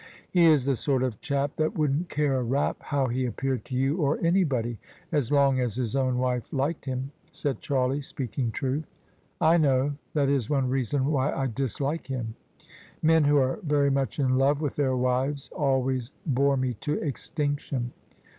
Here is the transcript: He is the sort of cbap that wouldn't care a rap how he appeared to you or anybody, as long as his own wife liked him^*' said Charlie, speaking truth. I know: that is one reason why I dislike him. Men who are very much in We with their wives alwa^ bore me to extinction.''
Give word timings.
He 0.31 0.45
is 0.45 0.65
the 0.65 0.75
sort 0.75 1.03
of 1.03 1.21
cbap 1.21 1.57
that 1.57 1.77
wouldn't 1.77 2.09
care 2.09 2.39
a 2.39 2.41
rap 2.41 2.77
how 2.81 3.05
he 3.05 3.23
appeared 3.27 3.63
to 3.65 3.75
you 3.75 3.97
or 3.97 4.17
anybody, 4.25 4.79
as 5.11 5.31
long 5.31 5.59
as 5.59 5.75
his 5.75 5.95
own 5.95 6.17
wife 6.17 6.51
liked 6.51 6.85
him^*' 6.87 7.09
said 7.31 7.61
Charlie, 7.61 8.01
speaking 8.01 8.49
truth. 8.49 8.87
I 9.39 9.57
know: 9.57 9.93
that 10.15 10.27
is 10.27 10.49
one 10.49 10.67
reason 10.69 11.05
why 11.05 11.31
I 11.31 11.45
dislike 11.45 12.07
him. 12.07 12.33
Men 13.03 13.25
who 13.25 13.37
are 13.37 13.59
very 13.61 13.91
much 13.91 14.17
in 14.17 14.35
We 14.39 14.53
with 14.53 14.75
their 14.75 14.97
wives 14.97 15.49
alwa^ 15.55 16.09
bore 16.25 16.57
me 16.57 16.73
to 16.81 16.93
extinction.'' 16.93 17.93